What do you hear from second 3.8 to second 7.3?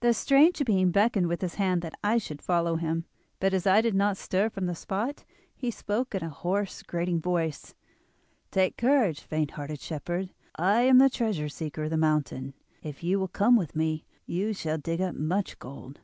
did not stir from the spot he spoke in a hoarse, grating